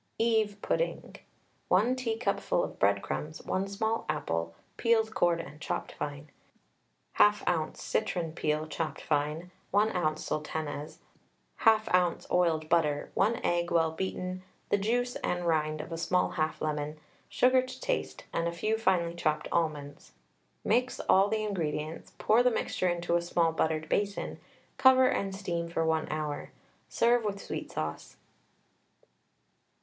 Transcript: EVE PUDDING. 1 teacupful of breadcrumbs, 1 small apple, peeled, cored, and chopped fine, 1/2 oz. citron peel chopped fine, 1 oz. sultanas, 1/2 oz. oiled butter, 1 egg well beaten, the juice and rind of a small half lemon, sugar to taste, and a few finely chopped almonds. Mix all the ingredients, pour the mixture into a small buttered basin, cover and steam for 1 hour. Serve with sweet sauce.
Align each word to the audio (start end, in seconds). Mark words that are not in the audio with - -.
EVE 0.17 0.57
PUDDING. 0.63 1.17
1 1.67 1.95
teacupful 1.95 2.63
of 2.63 2.79
breadcrumbs, 2.79 3.39
1 3.43 3.67
small 3.67 4.03
apple, 4.09 4.55
peeled, 4.75 5.13
cored, 5.13 5.39
and 5.39 5.61
chopped 5.61 5.91
fine, 5.91 6.31
1/2 7.19 7.43
oz. 7.47 7.79
citron 7.79 8.33
peel 8.33 8.65
chopped 8.65 8.99
fine, 8.99 9.51
1 9.69 9.91
oz. 9.91 10.25
sultanas, 10.25 10.97
1/2 11.65 11.85
oz. 11.93 12.27
oiled 12.31 12.67
butter, 12.67 13.11
1 13.13 13.41
egg 13.43 13.69
well 13.69 13.91
beaten, 13.91 14.41
the 14.69 14.77
juice 14.79 15.17
and 15.17 15.45
rind 15.45 15.79
of 15.81 15.91
a 15.91 15.99
small 15.99 16.31
half 16.31 16.63
lemon, 16.63 16.99
sugar 17.29 17.61
to 17.61 17.79
taste, 17.79 18.23
and 18.33 18.47
a 18.47 18.51
few 18.51 18.79
finely 18.79 19.13
chopped 19.13 19.47
almonds. 19.51 20.13
Mix 20.63 20.99
all 21.01 21.27
the 21.27 21.43
ingredients, 21.43 22.13
pour 22.17 22.41
the 22.41 22.49
mixture 22.49 22.87
into 22.89 23.17
a 23.17 23.21
small 23.21 23.51
buttered 23.51 23.87
basin, 23.87 24.39
cover 24.79 25.07
and 25.07 25.35
steam 25.35 25.69
for 25.69 25.85
1 25.85 26.09
hour. 26.09 26.49
Serve 26.89 27.23
with 27.23 27.39
sweet 27.39 27.69
sauce. 27.71 28.17